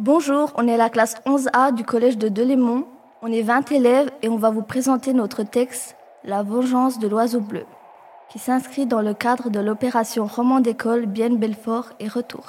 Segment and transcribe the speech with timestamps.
[0.00, 2.86] Bonjour, on est la classe 11A du collège de Delémont.
[3.20, 7.40] On est 20 élèves et on va vous présenter notre texte La vengeance de l'oiseau
[7.40, 7.64] bleu,
[8.28, 12.44] qui s'inscrit dans le cadre de l'opération Roman d'école Bienne Belfort et Retour.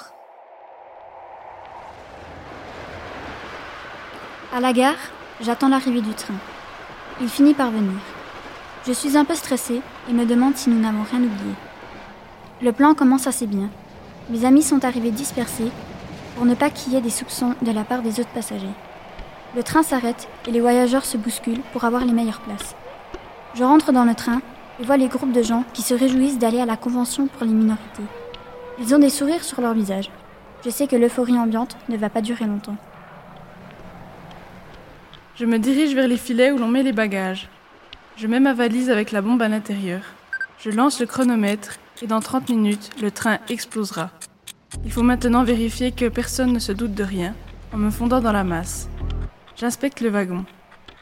[4.54, 5.10] À la gare,
[5.40, 6.34] j'attends l'arrivée du train.
[7.20, 7.98] Il finit par venir.
[8.86, 11.54] Je suis un peu stressée et me demande si nous n'avons rien oublié.
[12.62, 13.70] Le plan commence assez bien.
[14.28, 15.72] Mes amis sont arrivés dispersés
[16.36, 18.66] pour ne pas qu'il y ait des soupçons de la part des autres passagers.
[19.56, 22.74] Le train s'arrête et les voyageurs se bousculent pour avoir les meilleures places.
[23.54, 24.40] Je rentre dans le train
[24.80, 27.52] et vois les groupes de gens qui se réjouissent d'aller à la convention pour les
[27.52, 28.04] minorités.
[28.78, 30.10] Ils ont des sourires sur leur visage.
[30.64, 32.76] Je sais que l'euphorie ambiante ne va pas durer longtemps.
[35.34, 37.48] Je me dirige vers les filets où l'on met les bagages.
[38.16, 40.02] Je mets ma valise avec la bombe à l'intérieur.
[40.58, 44.10] Je lance le chronomètre et dans 30 minutes, le train explosera.
[44.84, 47.34] Il faut maintenant vérifier que personne ne se doute de rien
[47.72, 48.88] en me fondant dans la masse.
[49.56, 50.44] J'inspecte le wagon.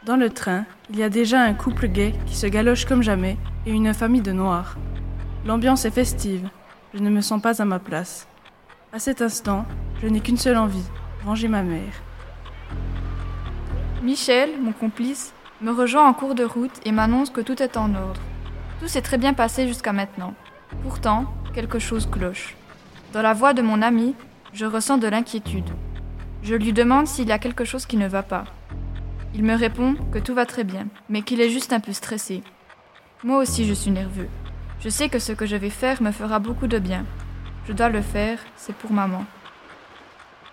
[0.04, 3.36] Dans le train, il y a déjà un couple gay qui se galoche comme jamais
[3.66, 4.76] et une famille de noirs.
[5.46, 6.48] L'ambiance est festive.
[6.94, 8.26] Je ne me sens pas à ma place.
[8.92, 9.64] À cet instant,
[10.02, 10.84] je n'ai qu'une seule envie,
[11.24, 12.02] venger ma mère.
[14.02, 17.94] Michel, mon complice, me rejoint en cours de route et m'annonce que tout est en
[17.94, 18.20] ordre.
[18.80, 20.34] Tout s'est très bien passé jusqu'à maintenant.
[20.82, 22.57] Pourtant, quelque chose cloche.
[23.12, 24.14] Dans la voix de mon ami,
[24.52, 25.70] je ressens de l'inquiétude.
[26.42, 28.44] Je lui demande s'il y a quelque chose qui ne va pas.
[29.34, 32.42] Il me répond que tout va très bien, mais qu'il est juste un peu stressé.
[33.24, 34.28] Moi aussi je suis nerveux.
[34.80, 37.06] Je sais que ce que je vais faire me fera beaucoup de bien.
[37.66, 39.24] Je dois le faire, c'est pour maman.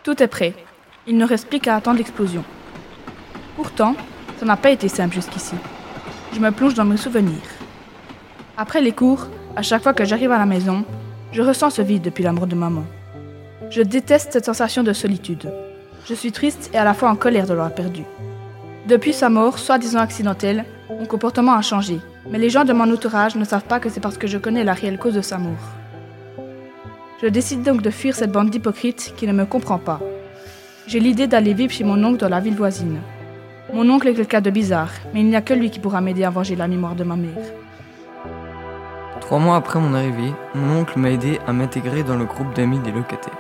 [0.04, 0.54] Tout est prêt.
[1.08, 2.44] Il ne reste plus qu'à attendre l'explosion.
[3.58, 3.96] Pourtant,
[4.40, 5.56] ça n'a pas été simple jusqu'ici.
[6.34, 7.50] Je me plonge dans mes souvenirs.
[8.58, 10.86] Après les cours, à chaque fois que j'arrive à la maison,
[11.36, 12.86] je ressens ce vide depuis la mort de maman.
[13.70, 15.52] Je déteste cette sensation de solitude.
[16.08, 18.06] Je suis triste et à la fois en colère de l'avoir perdue.
[18.88, 22.00] Depuis sa mort, soi-disant accidentelle, mon comportement a changé,
[22.32, 24.64] mais les gens de mon entourage ne savent pas que c'est parce que je connais
[24.64, 25.74] la réelle cause de sa mort.
[27.22, 30.00] Je décide donc de fuir cette bande d'hypocrites qui ne me comprend pas.
[30.88, 33.02] J'ai l'idée d'aller vivre chez mon oncle dans la ville voisine.
[33.74, 36.24] Mon oncle est quelqu'un de bizarre, mais il n'y a que lui qui pourra m'aider
[36.24, 37.44] à venger la mémoire de ma mère.
[39.22, 42.80] Trois mois après mon arrivée, mon oncle m'a aidé à m'intégrer dans le groupe d'amis
[42.80, 43.38] des locataires.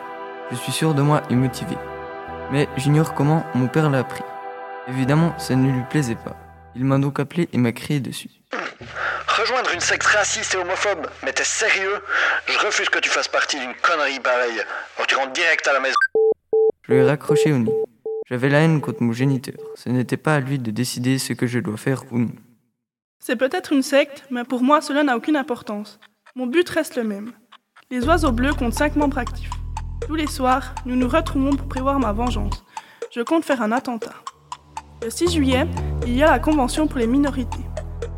[0.51, 1.75] Je suis sûr de moi et motivé.
[2.51, 4.23] Mais j'ignore comment mon père l'a appris.
[4.87, 6.35] Évidemment, ça ne lui plaisait pas.
[6.75, 8.29] Il m'a donc appelé et m'a crié dessus.
[9.27, 11.99] Rejoindre une secte raciste et homophobe Mais t'es sérieux?
[12.47, 14.61] Je refuse que tu fasses partie d'une connerie pareille.
[15.07, 15.95] Tu rentres direct à la maison.
[16.83, 17.71] Je lui ai raccroché au nez.
[18.27, 19.55] J'avais la haine contre mon géniteur.
[19.75, 22.31] Ce n'était pas à lui de décider ce que je dois faire ou non.
[23.27, 25.99] C'est peut-être une secte, mais pour moi cela n'a aucune importance.
[26.35, 27.31] Mon but reste le même.
[27.89, 29.49] Les oiseaux bleus comptent cinq membres actifs.
[30.05, 32.63] Tous les soirs, nous nous retrouvons pour prévoir ma vengeance.
[33.11, 34.13] Je compte faire un attentat.
[35.01, 35.65] Le 6 juillet,
[36.05, 37.65] il y a la convention pour les minorités.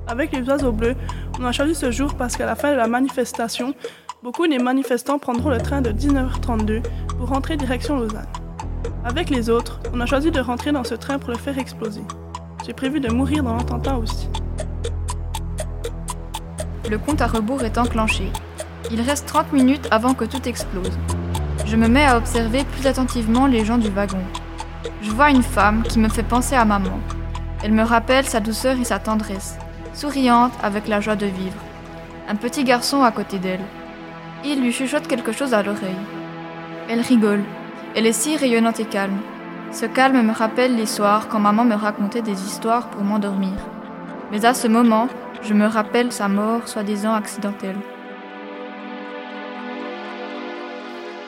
[0.08, 0.98] Avec les oiseaux bleus,
[1.40, 3.76] on a choisi ce jour parce qu'à la fin de la manifestation,
[4.24, 6.82] beaucoup des manifestants prendront le train de 19h32
[7.18, 8.28] pour rentrer direction Lausanne.
[9.06, 12.04] Avec les autres, on a choisi de rentrer dans ce train pour le faire exploser.
[12.66, 14.28] J'ai prévu de mourir dans l'attentat aussi.
[16.90, 18.32] Le compte à rebours est enclenché.
[18.92, 20.98] Il reste 30 minutes avant que tout explose.
[21.66, 24.22] Je me mets à observer plus attentivement les gens du wagon.
[25.02, 26.98] Je vois une femme qui me fait penser à maman.
[27.62, 29.58] Elle me rappelle sa douceur et sa tendresse,
[29.94, 31.60] souriante avec la joie de vivre.
[32.30, 33.66] Un petit garçon à côté d'elle.
[34.46, 36.06] Il lui chuchote quelque chose à l'oreille.
[36.88, 37.44] Elle rigole.
[37.96, 39.18] Elle est si rayonnante et calme.
[39.74, 43.58] Ce calme me rappelle les soirs quand maman me racontait des histoires pour m'endormir.
[44.32, 45.10] Mais à ce moment,
[45.42, 47.78] je me rappelle sa mort soi-disant accidentelle.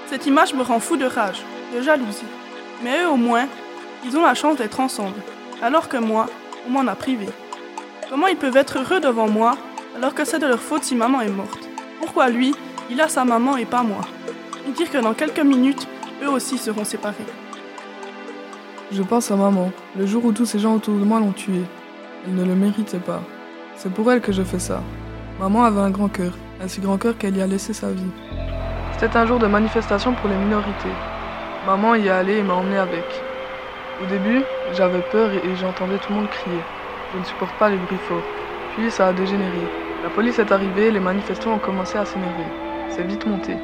[0.08, 1.44] Cette image me rend fou de rage,
[1.76, 2.26] de jalousie.
[2.84, 3.48] Mais eux au moins,
[4.06, 5.22] ils ont la chance d'être ensemble,
[5.62, 6.28] alors que moi,
[6.68, 7.28] on m'en a privé.
[8.10, 9.56] Comment ils peuvent être heureux devant moi
[9.96, 11.68] alors que c'est de leur faute si maman est morte?
[12.00, 12.56] Pourquoi lui,
[12.90, 14.02] il a sa maman et pas moi?
[14.68, 15.88] Et dire que dans quelques minutes,
[16.24, 17.16] eux aussi seront séparés.
[18.92, 21.66] Je pense à maman, le jour où tous ces gens autour de moi l'ont tuée.
[22.26, 23.22] Elle ne le méritait pas.
[23.82, 24.84] C'est pour elle que je fais ça.
[25.40, 28.12] Maman avait un grand cœur, un si grand cœur qu'elle y a laissé sa vie.
[28.92, 30.92] C'était un jour de manifestation pour les minorités.
[31.66, 33.06] Maman y est allée et m'a emmené avec.
[34.04, 34.44] Au début,
[34.74, 36.60] j'avais peur et j'entendais tout le monde crier.
[37.14, 38.22] Je ne supporte pas les bruits forts.
[38.76, 39.64] Puis ça a dégénéré.
[40.04, 42.52] La police est arrivée, les manifestants ont commencé à s'énerver.
[42.90, 43.56] C'est vite monté.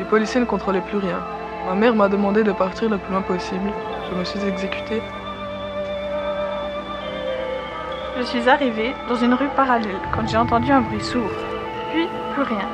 [0.00, 1.20] Les policiers ne contrôlaient plus rien.
[1.68, 3.70] Ma mère m'a demandé de partir le plus loin possible.
[4.10, 5.00] Je me suis exécutée.
[8.20, 11.30] Je suis arrivée dans une rue parallèle quand j'ai entendu un bruit sourd.
[11.90, 12.68] Puis, plus rien.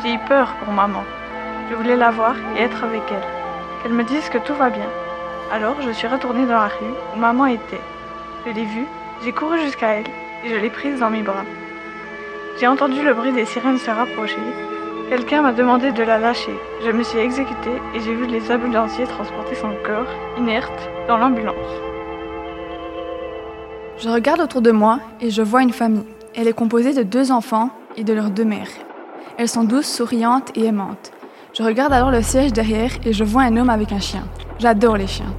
[0.00, 1.02] J'ai eu peur pour maman.
[1.68, 3.26] Je voulais la voir et être avec elle.
[3.82, 4.86] Qu'elle me dise que tout va bien.
[5.50, 7.80] Alors je suis retournée dans la rue où maman était.
[8.46, 8.86] Je l'ai vue,
[9.24, 10.06] j'ai couru jusqu'à elle
[10.44, 11.46] et je l'ai prise dans mes bras.
[12.60, 14.38] J'ai entendu le bruit des sirènes se rapprocher.
[15.08, 16.56] Quelqu'un m'a demandé de la lâcher.
[16.86, 21.91] Je me suis exécutée et j'ai vu les ambulanciers transporter son corps, inerte, dans l'ambulance.
[24.02, 26.02] Je regarde autour de moi et je vois une famille.
[26.34, 28.66] Elle est composée de deux enfants et de leurs deux mères.
[29.38, 31.12] Elles sont douces, souriantes et aimantes.
[31.56, 34.24] Je regarde alors le siège derrière et je vois un homme avec un chien.
[34.58, 35.32] J'adore les chiens.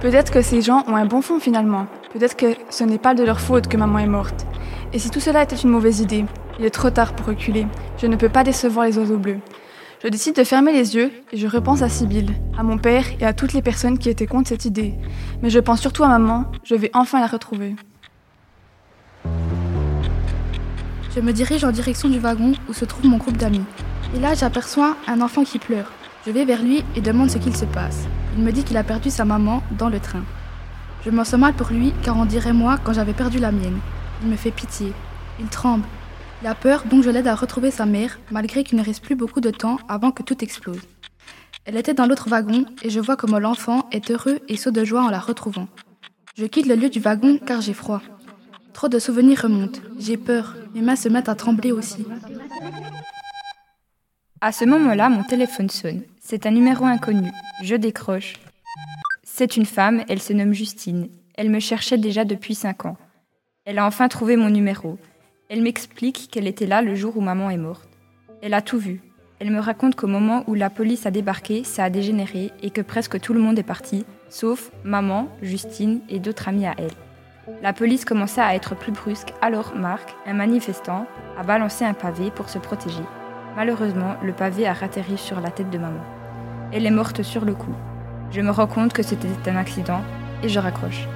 [0.00, 1.88] Peut-être que ces gens ont un bon fond finalement.
[2.14, 4.46] Peut-être que ce n'est pas de leur faute que maman est morte.
[4.94, 6.24] Et si tout cela était une mauvaise idée,
[6.58, 7.66] il est trop tard pour reculer.
[7.98, 9.40] Je ne peux pas décevoir les oiseaux bleus.
[10.02, 13.26] Je décide de fermer les yeux et je repense à Sibylle, à mon père et
[13.26, 14.94] à toutes les personnes qui étaient contre cette idée.
[15.42, 17.76] Mais je pense surtout à maman, je vais enfin la retrouver.
[21.16, 23.64] Je me dirige en direction du wagon où se trouve mon groupe d'amis.
[24.14, 25.90] Et là, j'aperçois un enfant qui pleure.
[26.26, 28.04] Je vais vers lui et demande ce qu'il se passe.
[28.36, 30.24] Il me dit qu'il a perdu sa maman dans le train.
[31.06, 33.78] Je me sens mal pour lui car on dirait moi quand j'avais perdu la mienne.
[34.22, 34.92] Il me fait pitié.
[35.40, 35.86] Il tremble.
[36.42, 39.16] Il a peur donc je l'aide à retrouver sa mère malgré qu'il ne reste plus
[39.16, 40.82] beaucoup de temps avant que tout explose.
[41.64, 44.84] Elle était dans l'autre wagon et je vois comment l'enfant est heureux et saut de
[44.84, 45.68] joie en la retrouvant.
[46.36, 48.02] Je quitte le lieu du wagon car j'ai froid.
[48.76, 49.80] Trop de souvenirs remontent.
[49.98, 50.54] J'ai peur.
[50.74, 52.04] Mes mains se mettent à trembler aussi.
[54.42, 56.02] À ce moment-là, mon téléphone sonne.
[56.20, 57.30] C'est un numéro inconnu.
[57.62, 58.34] Je décroche.
[59.22, 61.08] C'est une femme, elle se nomme Justine.
[61.36, 62.98] Elle me cherchait déjà depuis cinq ans.
[63.64, 64.98] Elle a enfin trouvé mon numéro.
[65.48, 67.88] Elle m'explique qu'elle était là le jour où maman est morte.
[68.42, 69.00] Elle a tout vu.
[69.38, 72.82] Elle me raconte qu'au moment où la police a débarqué, ça a dégénéré et que
[72.82, 77.05] presque tout le monde est parti, sauf maman, Justine et d'autres amis à elle.
[77.62, 81.06] La police commença à être plus brusque, alors Marc, un manifestant,
[81.38, 83.02] a balancé un pavé pour se protéger.
[83.54, 86.02] Malheureusement, le pavé a ratterri sur la tête de maman.
[86.72, 87.74] Elle est morte sur le coup.
[88.32, 90.00] Je me rends compte que c'était un accident
[90.42, 91.06] et je raccroche.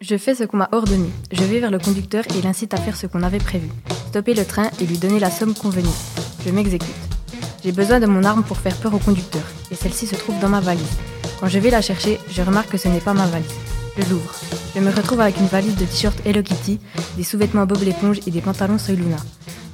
[0.00, 1.10] Je fais ce qu'on m'a ordonné.
[1.32, 3.68] Je vais vers le conducteur et l'incite à faire ce qu'on avait prévu.
[4.08, 5.88] Stopper le train et lui donner la somme convenue.
[6.46, 6.94] Je m'exécute.
[7.64, 10.50] J'ai besoin de mon arme pour faire peur au conducteur, et celle-ci se trouve dans
[10.50, 10.98] ma valise.
[11.40, 13.73] Quand je vais la chercher, je remarque que ce n'est pas ma valise.
[13.96, 14.34] Je l'ouvre.
[14.74, 16.80] Je me retrouve avec une valise de t-shirts Hello Kitty,
[17.16, 19.16] des sous-vêtements Bob l'éponge et des pantalons Soy Luna.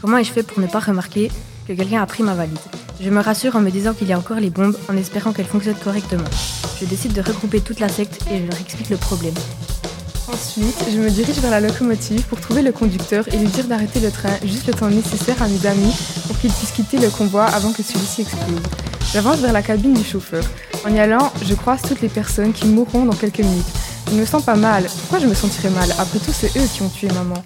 [0.03, 1.31] Comment ai-je fait pour ne pas remarquer
[1.67, 2.59] que quelqu'un a pris ma valise?
[3.01, 5.47] Je me rassure en me disant qu'il y a encore les bombes, en espérant qu'elles
[5.47, 6.29] fonctionnent correctement.
[6.79, 9.35] Je décide de regrouper toute la secte et je leur explique le problème.
[10.31, 14.01] Ensuite, je me dirige vers la locomotive pour trouver le conducteur et lui dire d'arrêter
[14.01, 15.95] le train juste le temps nécessaire à mes amis
[16.27, 18.61] pour qu'ils puissent quitter le convoi avant que celui-ci explose.
[19.15, 20.45] J'avance vers la cabine du chauffeur.
[20.87, 23.67] En y allant, je croise toutes les personnes qui mourront dans quelques minutes.
[24.11, 24.85] Je me sens pas mal.
[25.01, 27.45] Pourquoi je me sentirais mal Après tout, c'est eux qui ont tué maman.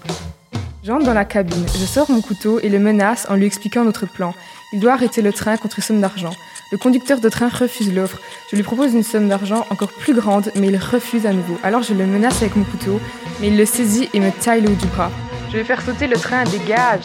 [0.82, 4.06] J'entre dans la cabine, je sors mon couteau et le menace en lui expliquant notre
[4.06, 4.34] plan.
[4.72, 6.32] Il doit arrêter le train contre une somme d'argent.
[6.72, 8.18] Le conducteur de train refuse l'offre.
[8.50, 11.58] Je lui propose une somme d'argent encore plus grande, mais il refuse à nouveau.
[11.62, 12.98] Alors je le menace avec mon couteau,
[13.40, 15.10] mais il le saisit et me taille le haut du bras.
[15.50, 17.04] Je vais faire sauter le train, dégage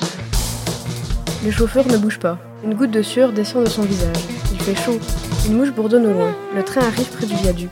[1.43, 2.37] Le chauffeur ne bouge pas.
[2.63, 4.23] Une goutte de sueur descend de son visage.
[4.53, 4.99] Il fait chaud.
[5.45, 6.33] Une mouche bourdonne au loin.
[6.55, 7.69] Le train arrive près du viaduc.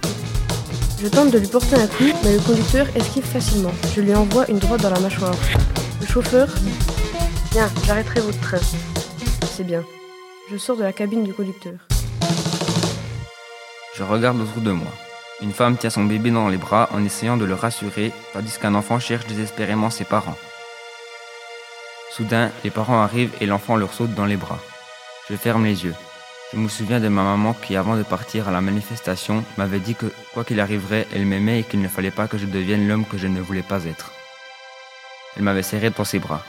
[1.00, 3.72] Je tente de lui porter un coup, mais le conducteur esquive facilement.
[3.96, 5.36] Je lui envoie une droite dans la mâchoire.
[6.02, 6.48] Le chauffeur
[7.52, 8.58] Bien, j'arrêterai votre train.
[9.46, 9.84] C'est bien.
[10.50, 11.74] Je sors de la cabine du conducteur.
[13.96, 14.92] Je regarde autour de moi.
[15.42, 18.74] Une femme tient son bébé dans les bras en essayant de le rassurer, tandis qu'un
[18.74, 20.38] enfant cherche désespérément ses parents.
[22.12, 24.60] Soudain, les parents arrivent et l'enfant leur saute dans les bras.
[25.30, 25.94] Je ferme les yeux.
[26.54, 29.96] Je me souviens de ma maman qui, avant de partir à la manifestation, m'avait dit
[29.96, 33.06] que, quoi qu'il arriverait, elle m'aimait et qu'il ne fallait pas que je devienne l'homme
[33.06, 34.14] que je ne voulais pas être.
[35.36, 36.46] Elle m'avait serré dans ses bras,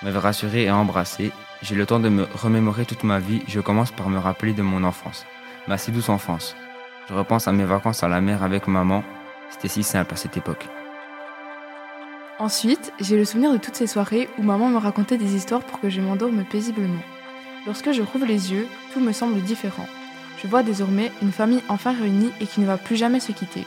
[0.00, 1.30] m'avait rassuré et embrassé.
[1.60, 3.42] J'ai le temps de me remémorer toute ma vie.
[3.46, 5.26] Je commence par me rappeler de mon enfance,
[5.68, 6.56] ma si douce enfance.
[7.10, 9.04] Je repense à mes vacances à la mer avec maman.
[9.50, 10.66] C'était si simple à cette époque.
[12.38, 15.80] Ensuite, j'ai le souvenir de toutes ces soirées où maman me racontait des histoires pour
[15.80, 17.02] que je m'endorme paisiblement.
[17.66, 19.86] Lorsque je rouvre les yeux, tout me semble différent.
[20.42, 23.66] Je vois désormais une famille enfin réunie et qui ne va plus jamais se quitter.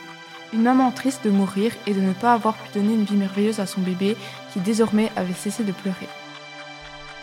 [0.53, 3.59] Une maman triste de mourir et de ne pas avoir pu donner une vie merveilleuse
[3.59, 4.15] à son bébé
[4.53, 6.07] qui désormais avait cessé de pleurer.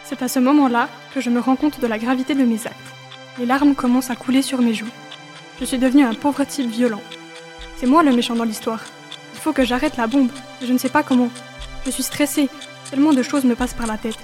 [0.05, 2.77] C'est à ce moment-là que je me rends compte de la gravité de mes actes.
[3.39, 4.91] Les larmes commencent à couler sur mes joues.
[5.61, 7.03] Je suis devenu un pauvre type violent.
[7.77, 8.83] C'est moi le méchant dans l'histoire.
[9.35, 10.31] Il faut que j'arrête la bombe,
[10.63, 11.31] je ne sais pas comment.
[11.87, 12.49] Je suis stressée,
[12.91, 14.19] tellement de choses me passent par la tête.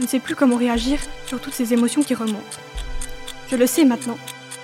[0.00, 2.40] Je ne sais plus comment réagir sur toutes ces émotions qui remontent.
[3.50, 4.16] Je le sais maintenant.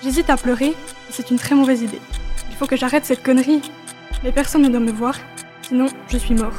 [0.02, 0.74] J'hésite à pleurer et
[1.10, 2.00] c'est une très mauvaise idée.
[2.50, 3.60] Il faut que j'arrête cette connerie.
[4.24, 5.14] Mais personne ne doit me voir,
[5.60, 6.58] sinon je suis mort.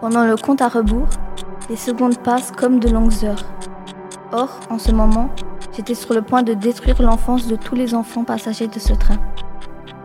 [0.00, 1.08] Pendant le compte à rebours,
[1.70, 3.44] les secondes passent comme de longues heures.
[4.32, 5.32] Or, en ce moment,
[5.76, 9.18] J'étais sur le point de détruire l'enfance de tous les enfants passagers de ce train.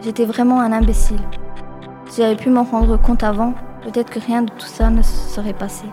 [0.02, 1.20] J'étais vraiment un imbécile.
[2.08, 3.56] Si j'avais pu m'en rendre compte avant,
[3.86, 5.86] peut-être que rien de tout ça ne se serait passé.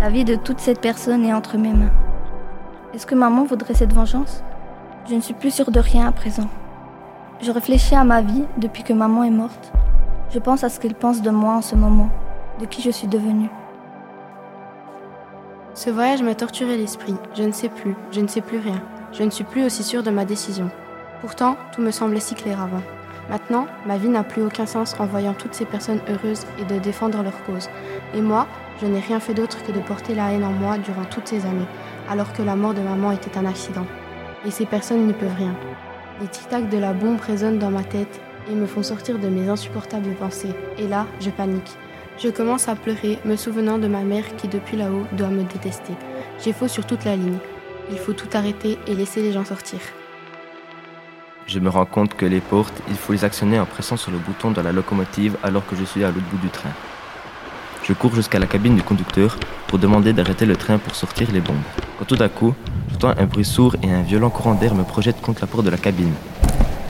[0.00, 1.90] La vie de toute cette personne est entre mes mains.
[2.94, 4.44] Est-ce que maman voudrait cette vengeance?
[5.08, 6.48] Je ne suis plus sûre de rien à présent.
[7.40, 9.72] Je réfléchis à ma vie depuis que maman est morte.
[10.30, 12.10] Je pense à ce qu'elle pense de moi en ce moment,
[12.60, 13.50] de qui je suis devenue.
[15.74, 17.14] Ce voyage m'a torturé l'esprit.
[17.34, 18.80] Je ne sais plus, je ne sais plus rien.
[19.12, 20.70] Je ne suis plus aussi sûre de ma décision.
[21.20, 22.82] Pourtant, tout me semblait si clair avant.
[23.28, 26.78] Maintenant, ma vie n'a plus aucun sens en voyant toutes ces personnes heureuses et de
[26.78, 27.68] défendre leur cause.
[28.14, 28.46] Et moi,
[28.80, 31.44] je n'ai rien fait d'autre que de porter la haine en moi durant toutes ces
[31.44, 31.66] années,
[32.08, 33.86] alors que la mort de maman était un accident.
[34.46, 35.54] Et ces personnes n'y peuvent rien.
[36.20, 38.20] Les tic-tac de la bombe résonnent dans ma tête
[38.50, 40.54] et me font sortir de mes insupportables pensées.
[40.78, 41.76] Et là, je panique.
[42.18, 45.92] Je commence à pleurer, me souvenant de ma mère qui, depuis là-haut, doit me détester.
[46.42, 47.38] J'ai faux sur toute la ligne.
[47.90, 49.78] Il faut tout arrêter et laisser les gens sortir.
[51.48, 54.18] Je me rends compte que les portes, il faut les actionner en pressant sur le
[54.18, 56.68] bouton de la locomotive alors que je suis à l'autre bout du train.
[57.84, 61.40] Je cours jusqu'à la cabine du conducteur pour demander d'arrêter le train pour sortir les
[61.40, 61.56] bombes.
[61.98, 62.54] Quand tout à coup,
[62.90, 65.70] j'entends un bruit sourd et un violent courant d'air me projette contre la porte de
[65.70, 66.12] la cabine.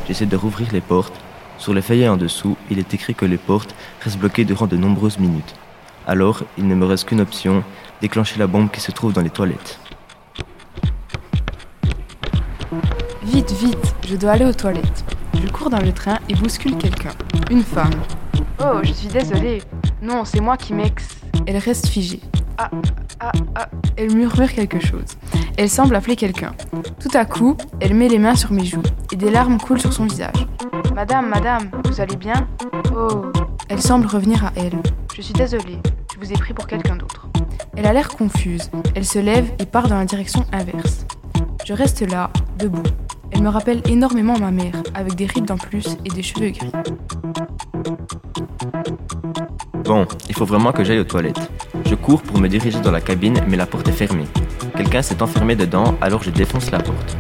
[0.09, 1.15] J'essaie de rouvrir les portes.
[1.59, 4.77] Sur le feuillet en dessous, il est écrit que les portes restent bloquées durant de
[4.77, 5.55] nombreuses minutes.
[6.05, 7.63] Alors, il ne me reste qu'une option,
[8.01, 9.79] déclencher la bombe qui se trouve dans les toilettes.
[13.31, 15.05] Vite, vite, je dois aller aux toilettes.
[15.35, 17.11] Je cours dans le train et bouscule quelqu'un.
[17.51, 17.93] Une femme.
[18.59, 19.63] Oh, je suis désolée.
[20.01, 21.07] Non, c'est moi qui m'ex.
[21.47, 22.21] Elle reste figée.
[22.57, 22.71] Ah,
[23.21, 23.69] ah, ah.
[23.99, 25.19] Elle murmure quelque chose.
[25.59, 26.55] Elle semble appeler quelqu'un.
[27.01, 28.83] Tout à coup, elle met les mains sur mes joues
[29.13, 30.47] et des larmes coulent sur son visage.
[30.95, 32.49] Madame, madame, vous allez bien?
[32.97, 33.27] Oh.
[33.69, 34.81] Elle semble revenir à elle.
[35.15, 35.79] Je suis désolée.
[36.15, 37.29] Je vous ai pris pour quelqu'un d'autre.
[37.77, 38.71] Elle a l'air confuse.
[38.95, 41.05] Elle se lève et part dans la direction inverse.
[41.67, 42.83] Je reste là, debout.
[43.33, 46.73] Elle me rappelle énormément ma mère, avec des rides en plus et des cheveux gris.
[49.85, 51.51] Bon, il faut vraiment que j'aille aux toilettes.
[51.87, 54.27] Je cours pour me diriger dans la cabine, mais la porte est fermée.
[54.77, 57.17] Quelqu'un s'est enfermé dedans, alors je défonce la porte.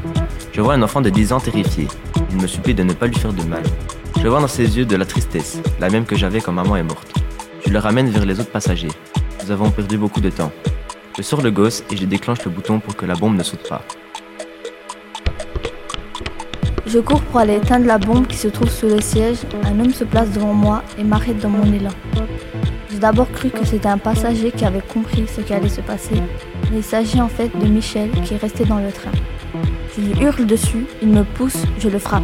[0.52, 1.88] Je vois un enfant de 10 ans terrifié.
[2.30, 3.62] Il me supplie de ne pas lui faire de mal.
[4.20, 6.82] Je vois dans ses yeux de la tristesse, la même que j'avais quand maman est
[6.82, 7.14] morte.
[7.64, 8.90] Je le ramène vers les autres passagers.
[9.42, 10.52] Nous avons perdu beaucoup de temps.
[11.16, 13.68] Je sors le gosse et je déclenche le bouton pour que la bombe ne saute
[13.68, 13.82] pas.
[16.90, 19.40] Je cours pour aller éteindre la bombe qui se trouve sous le siège.
[19.64, 21.90] Un homme se place devant moi et m'arrête dans mon élan.
[22.90, 26.14] J'ai d'abord cru que c'était un passager qui avait compris ce qui allait se passer,
[26.70, 29.10] mais il s'agit en fait de Michel qui est resté dans le train.
[29.94, 32.22] Je lui hurle dessus, il me pousse, je le frappe.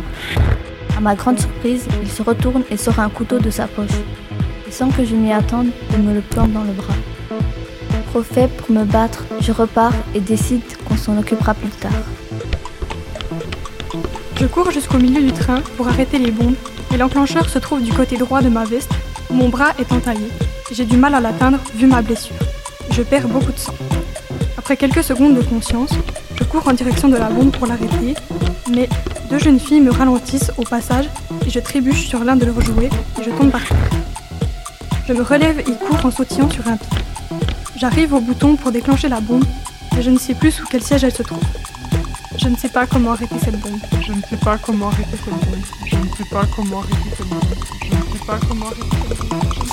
[0.96, 4.00] À ma grande surprise, il se retourne et sort un couteau de sa poche.
[4.66, 6.94] Et sans que je m'y attende, il me le plante dans le bras.
[8.10, 11.90] Trop pour me battre, je repars et décide qu'on s'en occupera plus tard.
[14.36, 16.56] Je cours jusqu'au milieu du train pour arrêter les bombes,
[16.90, 18.90] mais l'enclencheur se trouve du côté droit de ma veste,
[19.30, 20.28] mon bras est entaillé.
[20.72, 22.36] J'ai du mal à l'atteindre vu ma blessure.
[22.90, 23.74] Je perds beaucoup de sang.
[24.58, 25.92] Après quelques secondes de conscience,
[26.36, 28.14] je cours en direction de la bombe pour l'arrêter,
[28.70, 28.88] mais
[29.30, 31.08] deux jeunes filles me ralentissent au passage
[31.46, 33.90] et je trébuche sur l'un de leurs jouets et je tombe par terre.
[35.06, 36.98] Je me relève et cours en sautillant sur un pied.
[37.76, 39.44] J'arrive au bouton pour déclencher la bombe,
[39.94, 41.42] mais je ne sais plus sous quel siège elle se trouve.
[42.38, 43.80] Je ne sais pas comment arrêter cette bombe.
[44.00, 45.64] Je ne sais pas comment arrêter cette bombe.
[45.86, 47.42] Je ne sais pas comment arrêter cette bombe.
[47.82, 49.63] Je ne sais pas comment arrêter cette bombe.